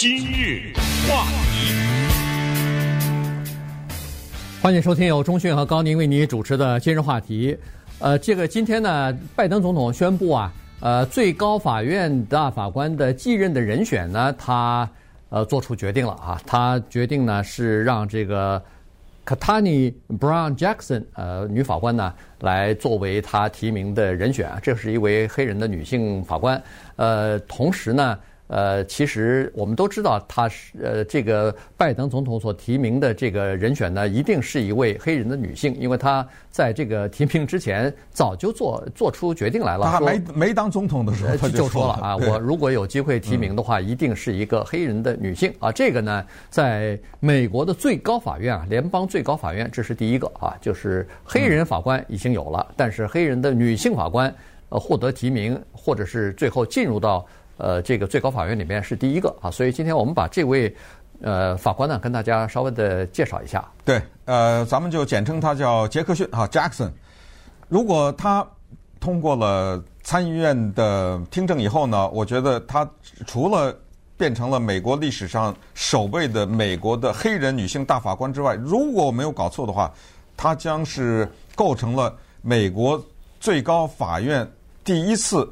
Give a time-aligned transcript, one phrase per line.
[0.00, 0.72] 今日
[1.06, 1.74] 话题，
[4.62, 7.54] 欢迎收听由钟讯和高宁为你主持的今日话题。
[7.98, 10.50] 呃，这个今天呢，拜登总统宣布啊，
[10.80, 14.88] 呃，最高法院大法官的继任的人选呢，他
[15.28, 18.62] 呃做出决定了啊，他决定呢是让这个。
[19.26, 26.60] Katani Brown Jackson，呃，女法官呢，来作为她提名的人选啊，这是一位黑人的女性法官，
[26.96, 28.18] 呃，同时呢。
[28.50, 39.84] 呃，其实我们都知道，他是呃，这个拜登总统所提名的这个人选呢，一定是一位黑人的女性，因为她在这个提名之前早就做做出决定来了。
[39.84, 45.70] 他还没没当总统的时候他就，就说了啊， 我如果有机会提名的话，一定是一个黑人的女性啊。
[45.70, 54.34] 这个呢，在美国的最高法院啊，联邦最高法院，这是第一个啊，就是黑人法官已经有了，但是黑人的女性法官
[54.70, 57.24] 呃获得提名，或者是最后进入到。
[57.60, 60.74] 呃，这个最高法院里面是第一个啊，所以今天我们把这位
[61.20, 63.64] 呃法官呢跟大家稍微的介绍一下。
[63.84, 66.90] 对，呃，咱们就简称他叫杰克逊哈 Jackson。
[67.68, 68.46] 如果他
[68.98, 72.88] 通过了参议院的听证以后呢，我觉得他
[73.26, 73.74] 除了
[74.16, 79.92] 变成了美国历史上首位的美国的黑人女性大法官之外，如果我没有搞错的话，
[80.36, 83.02] 他将是构成了美国
[83.38, 84.50] 最高法院
[84.82, 85.48] 第一次。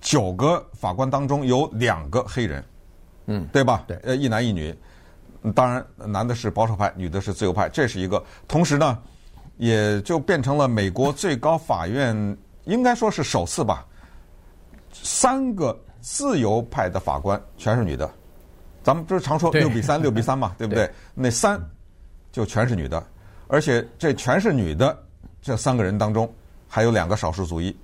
[0.00, 2.64] 九个法官当中有两个黑人，
[3.26, 3.84] 嗯，对吧？
[3.86, 4.74] 对，呃，一男一女，
[5.54, 8.22] 当然男的是保守派，女的是自由派，这是一个。
[8.46, 8.98] 同时呢，
[9.56, 13.84] 也就变成了美国最高法院应该说是首次吧，
[14.92, 18.08] 三个自由派的法官全是女的。
[18.82, 20.88] 咱们不是常说六比三，六比三嘛， 对不对？
[21.14, 21.60] 那三
[22.30, 23.04] 就全是女的，
[23.48, 24.96] 而且这全是女的，
[25.42, 26.32] 这三个人当中
[26.68, 27.76] 还有两个少数族裔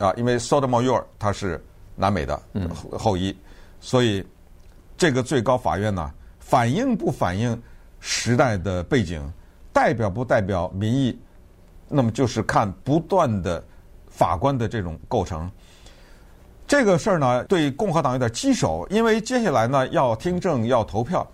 [0.00, 1.64] 啊，因为 Sotomayor 他是。
[1.96, 2.40] 南美的
[2.98, 3.36] 后裔，
[3.78, 4.24] 所以
[4.96, 7.60] 这个最高法院呢，反映不反映
[7.98, 9.30] 时代的背景，
[9.70, 11.20] 代表不代表民意，
[11.88, 13.62] 那么就是看不断的
[14.08, 15.50] 法官的这种构成。
[16.66, 21.26] 这个事儿呢，对共和党有点棘手，因为接下来呢要听证要投票，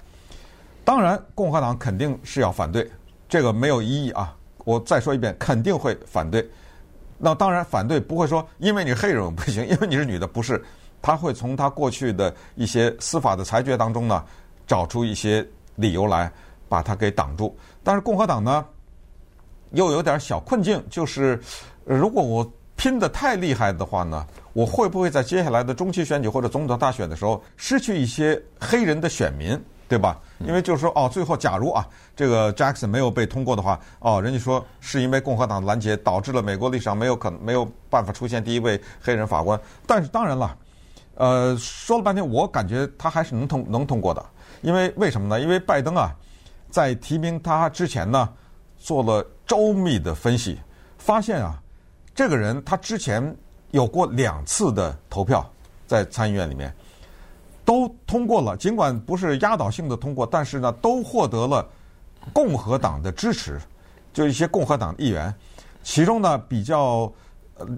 [0.84, 2.90] 当然共和党肯定是要反对，
[3.28, 4.34] 这个没有异议啊。
[4.64, 6.44] 我再说一遍，肯定会反对。
[7.18, 10.62] 那当然反对不会说，因为你是黑人不行，因为你是女的不是，
[11.00, 14.24] 他会从他过去的一些司法的裁决当中呢，
[14.66, 16.30] 找出一些理由来
[16.68, 17.56] 把他给挡住。
[17.82, 18.64] 但是共和党呢，
[19.70, 21.40] 又有点小困境，就是
[21.84, 29.58] 如果我拼得太厉害的话呢，我会不会在接下来的中期选举或者总统大选的时候失去一些黑人的选民？
[29.88, 30.18] 对吧？
[30.40, 39.58] 因为就是说，哦，最后假如啊，这个 Jackson 没有被通过的话，哦，人家说是因为共和党的拦截导致了美国历史上没有可能没有办法出现第一位黑人法官。
[39.86, 40.56] 但是当然了，
[41.14, 44.24] 呃，说了半天，我感觉他还是能通能通过的。
[44.62, 45.40] 因为为什么呢？
[45.40, 46.12] 因为拜登啊，
[46.68, 48.28] 在提名他之前呢，
[48.78, 50.58] 做了周密的分析，
[50.98, 51.62] 发现啊，
[52.14, 53.36] 这个人他之前
[53.70, 55.48] 有过两次的投票
[55.86, 56.74] 在参议院里面。
[58.16, 61.68] 通过了，尽管不是压倒性的通过，但是呢，都获得了
[62.32, 63.60] 共和党的支持，
[64.10, 65.32] 就一些共和党议员。
[65.82, 67.12] 其中呢，比较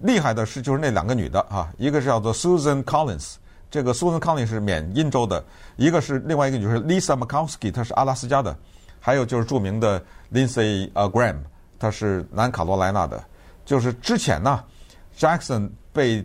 [0.05, 3.35] 厉害的是就是那两个女的啊，一个是叫做 Susan Collins，
[3.69, 5.43] 这个 Susan Collins 是缅因州的；
[5.75, 8.55] 一个是另外一个女是 Lisa Murkowski，她是阿拉斯加的；
[9.01, 10.01] 还有就是著名的
[10.33, 11.39] Lindsey Graham，
[11.81, 13.21] 她是南卡罗来纳的。
[13.65, 14.63] 就是之前呢
[15.19, 16.25] ，Jackson 被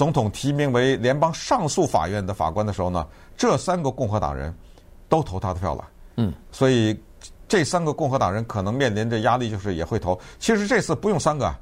[0.00, 3.06] 总统提名为联邦上诉法院的法官的时候呢，
[3.36, 4.50] 这三个共和党人
[5.10, 5.86] 都投他的票了。
[6.16, 6.98] 嗯，所以
[7.46, 10.18] 这三个共和党人可能面临着压力，就是也会投。
[10.38, 11.54] 其实这次不用三个，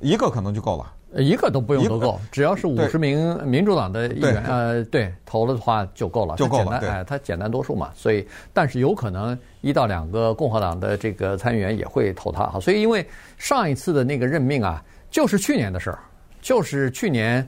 [0.00, 0.90] 一个可能就够了。
[1.16, 6.78] 一个都不用都够，只要是五十名民主党的议员，呃，对，投了的话就够了，就够了。
[6.78, 12.58] 哎，他简单多数嘛，所以但是有可能一到两个共和党的这个参议员也会投他哈。
[12.58, 15.98] 所以因为上一次的那个任命啊，就是去年的事儿，
[16.40, 17.46] 就是去年。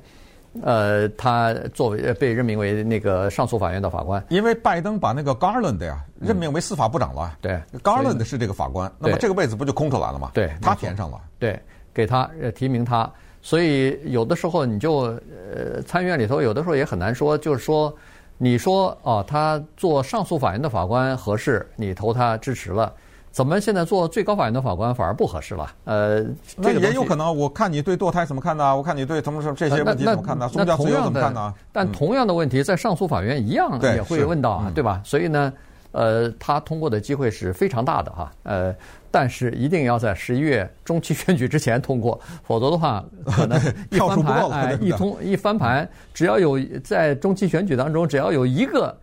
[0.63, 7.37] 呃，他作为被任命为那个上诉法院的法官，因为拜登把那个 Garland 呀任命为司法部长了。
[7.41, 10.31] 对，Garland 是这个法官，那么这个位子不就空出来了吗？
[10.33, 11.21] 对，他填上了。
[11.39, 11.61] 对，
[11.93, 13.11] 给他提名他，
[13.43, 15.19] 所以有的时候你就
[15.55, 17.95] 呃参议院里头有的时候也很难说，就是说
[18.39, 22.93] 你说哦，他做上诉法院的法官合适，你投他支持了。
[23.35, 25.69] 怎么现在做最高法院的法官反而不合适了？
[25.87, 26.25] 呃，
[26.57, 27.37] 那也有可能。
[27.37, 28.77] 我看你对堕胎怎么看呢？
[28.77, 30.49] 我看你对什么什么这些问题怎么看呢？
[30.49, 31.53] 宗教自由怎么看呢？
[31.73, 35.01] 但同样的问题在上诉法院一样也会问到啊，对吧？
[35.03, 35.53] 所以呢，
[35.91, 38.31] 呃，他通过的机会是非常大的哈。
[38.45, 38.73] 呃，
[39.11, 43.61] 但是一定要在十一月中期 选举之前通过，否则的话 可能
[43.91, 48.97] 一翻盘，哎，一通一翻盘，只要有在中期选举当中只要有一个。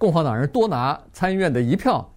[0.00, 2.08] 共和党人多拿参议院的一票，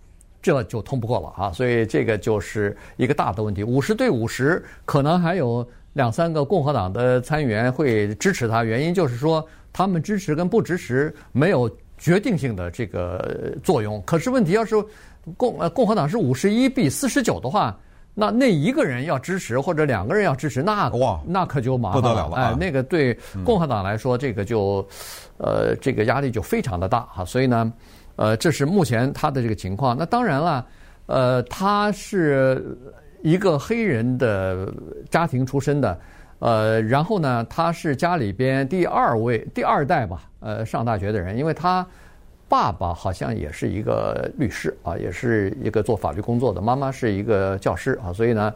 [0.41, 1.51] 这就通不过了啊。
[1.51, 14.01] 所以这个就是一个大的问题，五十对五十，可能还有两三个共和党的参议员会支持他，原因就是说他们支持跟不支持没有决定性的这个作用。
[14.05, 14.75] 可是问题要是
[15.37, 17.77] 共呃共和党是五十一比四十九的话。
[18.13, 22.01] 那那一个人要支持，或者两个人要支持，那哇，那可就麻烦了。
[22.01, 24.85] 不得了了啊，哎，那个对共和党来说，这个就，
[25.37, 27.23] 呃，这个压力就非常的大哈。
[27.23, 27.71] 所以呢，
[28.21, 29.97] 呃，这是目前他的这个情况。
[29.97, 30.65] 那当然了，
[31.07, 32.77] 呃，他是
[33.23, 34.71] 一个黑人的
[35.09, 35.99] 家庭出身的，
[36.39, 41.85] 呃，然后呢，他是家里边第二位、第二代吧，呃，上大学的人，因为他。
[42.51, 46.59] 爸爸好像也是一个律师啊，也是一个做法律工作的。
[46.59, 48.53] 妈妈是一个教师啊，所以呢，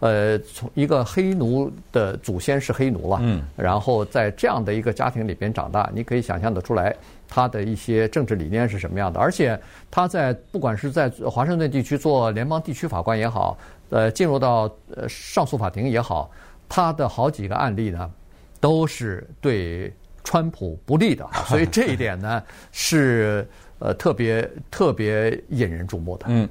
[0.00, 6.94] 呃，从一个黑奴的祖先是黑奴了，嗯，然后在这样的一个家庭里边长大，你可以想象得出来
[7.26, 9.18] 他的一些政治理念是什么样的。
[9.18, 9.58] 而且
[9.90, 13.56] 他在不管是在华盛顿地区做联邦地区法官也好，
[13.88, 16.30] 呃，进入到呃上诉法庭也好，
[16.68, 18.10] 他的好几个案例呢，
[18.60, 19.90] 都是对。
[20.28, 23.48] 川普不利的， 所以这一点呢是
[23.78, 26.26] 呃特别特别引人注目的。
[26.28, 26.46] 嗯，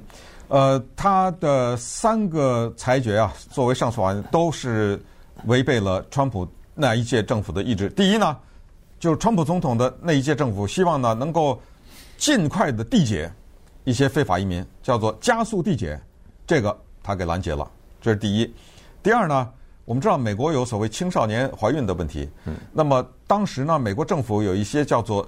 [0.48, 5.00] 呃，他的三个裁决啊，作为上诉法院都是
[5.44, 6.44] 违背了川普
[6.74, 7.88] 那一届政府的意志。
[7.90, 8.36] 第一呢，
[8.98, 11.62] 就是川普总统的那一届政府希望呢能够
[12.16, 13.30] 尽快的缔结
[13.84, 15.96] 一些非法移民，叫做加速缔结，
[16.48, 17.70] 这个他给拦截了，
[18.00, 18.52] 这是第一。
[19.04, 19.48] 第二呢？
[19.88, 25.26] 我们知道美国有所谓青少年怀孕的问题，嗯，那么当时呢，美国政府有一些叫做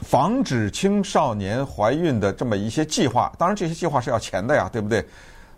[0.00, 5.02] 防止青少年怀孕的这么一些计划，当然这些计划是要钱的呀，对不对？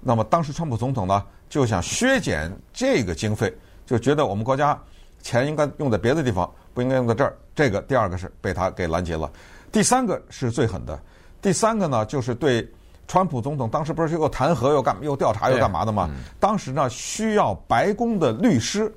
[0.01, 3.53] 那么当时川普总统呢就想削减这个经费，
[3.85, 4.81] 就觉得我们国家
[5.21, 7.37] 钱应该用在别的地方，不应该用在这儿。
[7.57, 9.29] 这个第二个是被他给拦截了，
[9.73, 10.97] 第三个是最狠的，
[11.41, 12.65] 第三个呢就是对。
[13.09, 16.11] 川普总统当时不是又弹劾又干又调查又干嘛的吗？
[16.41, 18.91] 当时呢需要白宫的律师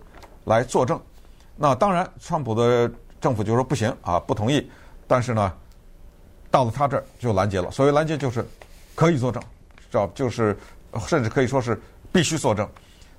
[0.45, 0.99] 来作证，
[1.55, 4.69] 那当然川普的政府就说不行啊，不同意。
[5.07, 5.53] 但是呢，
[6.49, 7.69] 到了他这儿就拦截了。
[7.71, 8.45] 所谓拦截就是
[8.95, 9.41] 可以作证，
[9.91, 10.57] 知道就是
[11.07, 11.79] 甚至可以说是
[12.11, 12.67] 必须作证。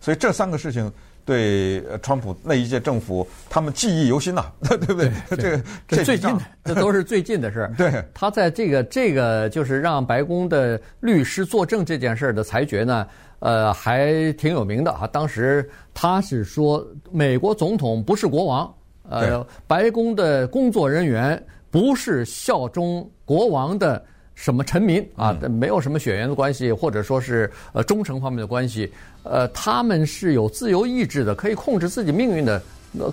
[0.00, 0.92] 所以这三个事情。
[1.24, 5.10] 对，川普那一届政府，他们记忆犹新呐， 对不对？
[5.36, 7.74] 这个这最近的，这都是最近的事儿。
[7.76, 13.04] 对，他在这个这个就是让白宫的律师作证这件事儿的裁决呢，
[13.40, 15.04] 呃，还挺有名的啊。
[15.08, 18.72] 当时他是说，美国总统不是国王，
[19.10, 24.00] 呃，白宫的工作人员不是效忠国王的。
[24.36, 28.88] 什么臣民啊，没有什么血缘的关系，或者说是呃忠诚方面的关系，
[29.24, 32.62] 呃，他们是有自由意志的，可以控制自己命运的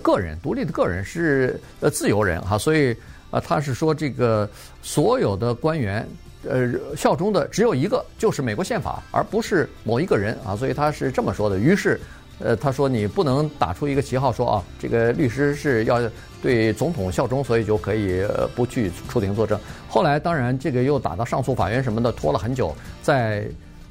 [0.02, 2.94] 个人，独立的个人是呃自由人哈，所以
[3.32, 4.48] 呃他是说这个
[4.82, 6.06] 所有的官员
[6.48, 11.58] 呃效忠的只有一个，就是美国宪法，而不是某一个人啊，所以他是这么说的。
[11.58, 11.98] 于是。
[12.40, 16.00] 呃，他说你不能打出一个旗号说啊，这个律师是要
[16.42, 18.22] 对总统效忠，所以就可以
[18.54, 19.58] 不去出庭作证。
[19.88, 23.46] 后来当然这个又打到上诉法院什么的，拖了很久，在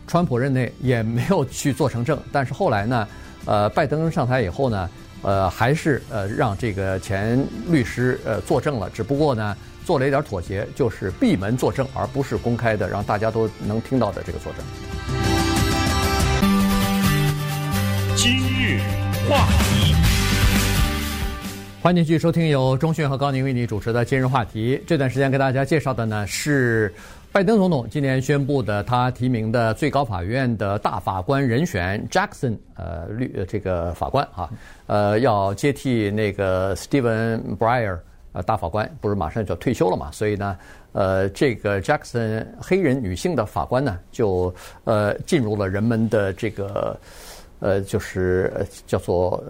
[0.07, 2.19] 川普任内也没有去做成证。
[2.31, 3.07] 但是后来呢，
[3.45, 4.89] 呃，拜登上台以后呢，
[5.21, 9.55] 呃，还是呃让这个前律师呃作证了，只不过呢
[9.85, 14.92] 做了一点妥协，就是闭门作证，而不是公开的让大家都能听到的这个作证。
[18.23, 18.79] 今日
[19.29, 19.93] 话题，
[21.81, 24.81] 欢迎继续收听由中讯和高宁为你主持的今日话题。
[24.87, 26.93] 这段时间给大家介绍的呢是
[27.33, 34.49] 拜登总统今年宣布的，他提名的最高法院的大法官人选 Jackson，呃，律这个法官啊，
[34.87, 37.99] 呃，要接替那个 Stephen Breyer，
[38.31, 40.09] 呃，大法官不是马上就要退休了嘛？
[40.13, 40.57] 所以呢，
[40.93, 46.97] 呃，这个 Jackson 黑人女性的法官呢，就呃进入了人们的这个。
[47.63, 48.53] 呃，就是
[48.85, 49.41] 叫做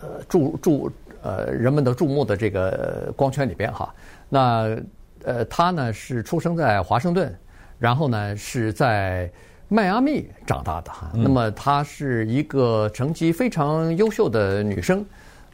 [0.00, 3.92] 呃注注呃人们的注目的这个光圈里边哈。
[4.28, 4.78] 那
[5.24, 7.36] 呃他呢是出生在华盛顿，
[7.76, 9.28] 然后呢是在
[9.66, 11.10] 迈阿密长大的哈。
[11.12, 15.04] 那么她是一个成绩非常优秀的女生，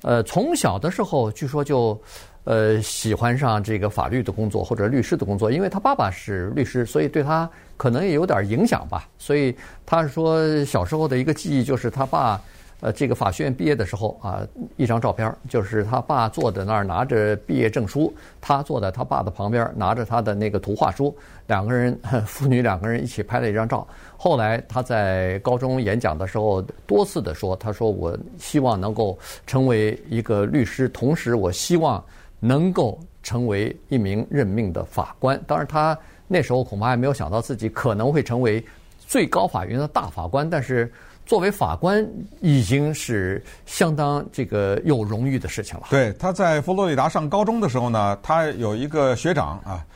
[0.02, 1.99] 呃从小的时候据说就。
[2.45, 9.09] 呃，喜欢上这个法律的工作或者律师的工作，因为他爸爸是律师，所以对他可能也有点影响吧。
[9.17, 9.55] 所以
[9.87, 12.41] 他说小时候的一个记忆就是他爸，
[12.81, 14.43] 呃，这个法学院毕业的时候啊，
[14.77, 21.97] 一张照片就是他爸坐在那儿拿着毕业证书，他坐在他爸的旁边拿着他的那个图画书，两个人
[22.27, 23.87] 父女两个人一起拍了一张照。
[24.17, 32.05] 后来他在高中演讲的时候多次的说，他说我希望能够成为一个律师，同时我希望。
[32.45, 35.41] 能够成为一名任命的法官。
[35.47, 35.97] 当然，他
[36.27, 38.63] 那时候恐怕还没有想到自己可能会成为
[38.99, 40.93] 最高法院的大法官，但是
[41.25, 42.05] 作为法官
[42.41, 45.87] 已经是相当这个有荣誉的事情了。
[45.91, 49.87] 对，他在佛罗里达上高中的时候呢，他有一个学长啊。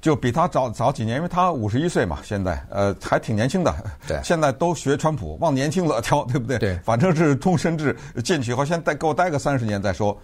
[0.00, 3.74] 就比他早早几年，因为他五十一岁嘛，现在呃还挺年轻的。
[4.06, 6.56] 对，现在都学川普，往年轻了 挑，对不对？
[6.56, 10.16] 对，反正是终身制进去以后，先待给我待个三十年再说。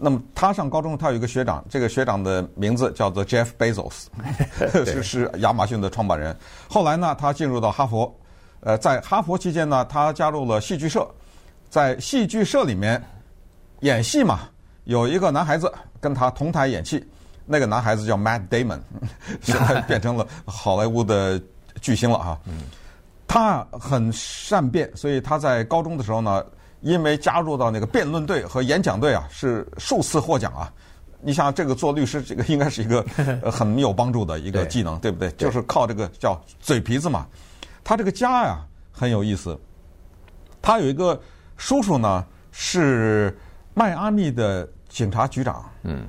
[0.00, 4.06] 那么他上高中，他有一个学长，这个学长的名字叫做 Jeff Bezos，
[4.84, 6.34] 是是亚马逊的创办人。
[6.68, 8.12] 后来呢，他进入到哈佛，
[8.60, 11.06] 呃，在哈佛期间呢，他加入了戏剧社，
[11.68, 13.02] 在戏剧社里面
[13.80, 14.48] 演戏嘛，
[14.84, 17.06] 有一个男孩子跟他同台演戏。
[17.52, 18.78] 那个男孩子叫 Matt Damon，
[19.42, 21.40] 现在变成了好莱坞的
[21.80, 22.38] 巨星了哈。
[23.26, 26.44] 他很善变，所以他在高中的时候呢，
[26.80, 30.72] 因为加入到那个辩论队和演讲队啊，是数次获奖啊。
[31.22, 33.04] 你想这个做律师，这个应该是一个
[33.50, 35.30] 很有帮助的一个技能，对不对？
[35.32, 37.26] 就是靠这个叫嘴皮子嘛。
[37.84, 38.58] 他这个家呀
[38.90, 39.58] 很有意思，
[40.62, 41.20] 他有一个
[41.56, 43.38] 叔叔呢是
[43.74, 45.64] 迈阿密的警察局长。
[45.82, 46.06] 嗯。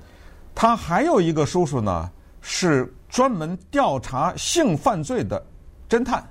[0.53, 2.09] 他还有一个叔叔呢，
[2.41, 5.43] 是专门调查性犯罪的
[5.89, 6.23] 侦探。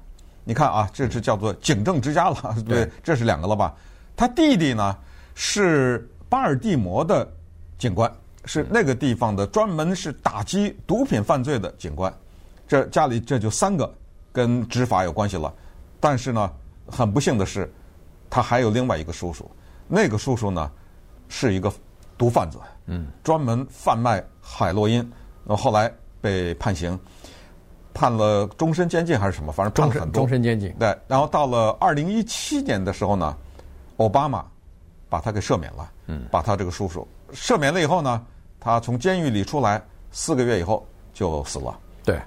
[0.44, 3.75] 你看啊，这是叫做警政之家了，对，这是两个了吧？
[4.20, 4.94] 他弟弟呢
[5.34, 7.26] 是巴尔的摩的
[7.78, 8.12] 警官，
[8.44, 12.12] 是那个地方的专门是打击毒品犯罪的警官。
[12.68, 13.90] 这家里这就三个
[14.30, 15.50] 跟执法有关系了。
[15.98, 16.52] 但是呢，
[16.86, 17.72] 很不幸的是，
[18.28, 19.50] 他还有另外一个叔叔，
[19.88, 20.70] 那个叔叔呢
[21.30, 21.72] 是一个
[22.18, 22.58] 毒贩子。
[22.88, 24.98] 嗯，专门贩卖海洛因，
[25.46, 27.00] 然后后来被判刑，
[27.94, 30.20] 判了终身监禁还是什么，反正判了很多。
[30.20, 30.70] 终身监禁。
[30.78, 33.34] 对，然后到了二零一七年的时候呢，
[34.00, 34.47] 奥巴马
[35.11, 38.25] 把他给赦免了，嗯，把他这个叔叔赦免了以后呢，
[38.59, 39.80] 他从监狱里出来
[40.11, 41.78] 四个月以后就死了。
[42.02, 42.19] 对，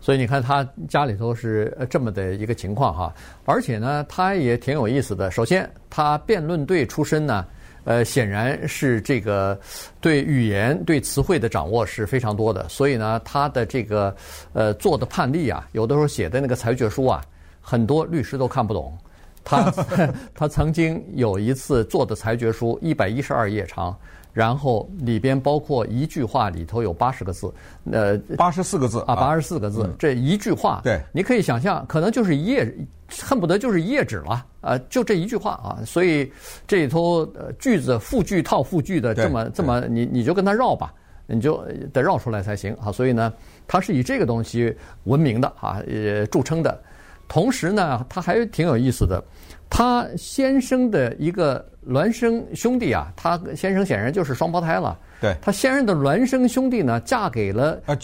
[0.00, 3.14] 所以你看他家里头是这么的一个情况哈，
[3.44, 5.30] 而且呢，他也挺有意思的。
[5.30, 7.46] 首先，他辩论队出身呢。
[7.84, 9.58] 呃，显然是这个
[10.00, 14.14] 对语言、对词汇的掌握是非常多的，所以呢，他的这个
[14.52, 17.20] 呃做的判例啊，有的时候写的那个裁决书啊，
[17.60, 18.96] 很多律师都看不懂。
[19.44, 19.70] 他
[20.34, 23.96] 他曾经有一次做的裁决书一百一十二页长。
[24.34, 27.52] 然后里边包括一句话里头有八十个字，
[27.90, 32.74] 呃，八十四个字啊，八十四个字，这一句话，对，你可以想象，可能就是一页，
[33.20, 36.32] 恨不得就是一页纸了，啊，就这一句话啊，所以
[36.66, 40.94] 这里头句子复句套复句的这么这么，你你就跟他绕吧，
[41.26, 43.30] 你就得绕出来才行啊，所以呢，
[43.68, 46.82] 他是以这个东西闻名的啊，呃，著称的，
[47.28, 49.22] 同时呢，他还挺有意思的。
[49.70, 54.98] 他先生的一个孪生兄弟啊，他先生显然就是双胞胎了。
[55.18, 57.96] 对，他先生的孪生兄弟呢，嫁给了啊，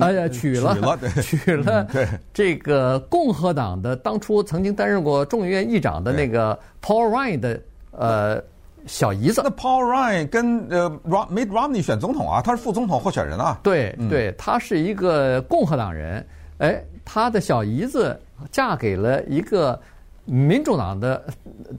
[0.00, 1.86] 呃，娶了娶了
[2.32, 8.42] 这个共和党的当初曾经担任过众议院议长的那个 Paul Ryan 的呃
[8.86, 9.42] 小姨子。
[9.44, 13.60] 那 Paul Ryan 跟呃 Mitt Romney 选总统啊，他是副总统候选人啊。
[13.62, 16.26] 对对，他是一个共和党人。
[16.58, 18.18] 哎，他的小姨子
[18.50, 19.80] 嫁给了一个。
[20.26, 21.22] 民主党的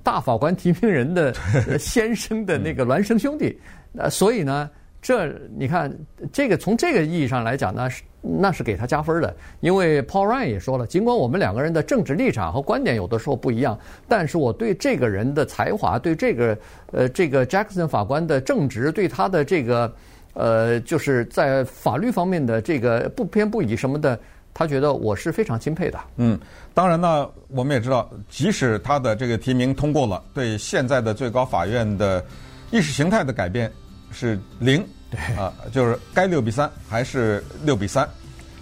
[0.04, 1.34] 大法官提名人的
[1.80, 3.60] 先生的那个孪生兄弟，
[3.98, 4.70] 呃，所以呢，
[5.02, 5.92] 这你看，
[6.32, 9.36] 这个从这个意义上来讲呢，是那是给他加分的。
[9.62, 13.76] 因为 Paul Ryan 也说了，尽管我们两个人的政治立场和观点有的时候不一样，
[14.08, 16.56] 但是我对这个人的才华，对这个
[16.92, 19.92] 呃这个 Jackson 法官的正直，对他的这个
[20.34, 24.20] 呃就是在法律方面的这个不偏不倚什么的。
[24.58, 26.00] 他觉得我是非常钦佩的。
[26.16, 26.40] 嗯，
[26.74, 32.24] 当然呢，我们也知道，即使他的这个提名通过了，对现在的最高法院的
[32.72, 33.70] 意识形态的改变
[34.12, 34.82] 是零。
[35.12, 38.10] 对啊，就是该六比三还是六比三。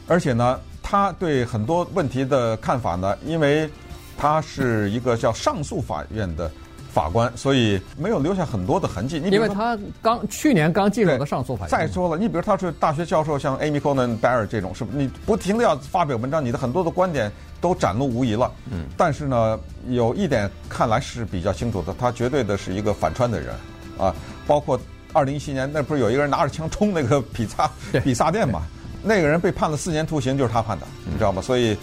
[0.07, 3.69] 而且呢，他对很多问题的看法呢，因为
[4.17, 6.51] 他是一个叫上诉法院的。
[6.93, 9.19] 法官，所以没有留下很多的痕迹。
[9.19, 11.75] 你因为他刚去年刚进入了上诉法庭。
[11.75, 14.97] 再说了，你比如他是大学教授，像 Amy Coney Barrett 这种，是不是？
[14.99, 18.51] 你不停的要发表文章，你的很多的观点都展露无遗了。
[18.71, 18.85] 嗯。
[18.95, 23.55] 但是呢，有一点看来是比较清楚的，他绝对的是一个反川的人，
[23.97, 24.13] 啊，
[24.45, 24.79] 包括
[25.13, 27.67] 二零一七年那不是有一个人拿着枪冲那个比萨
[28.03, 28.61] 比萨店嘛？
[29.01, 31.41] 那个人被判了四年徒刑，就是他判的，你知道吗？
[31.41, 31.75] 所以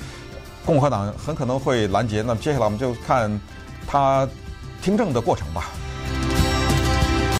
[0.64, 2.22] 共和党很可能会拦截。
[2.22, 3.28] 那么接下来我们就看
[3.88, 4.28] 他。
[4.82, 5.79] 听证的过程吧。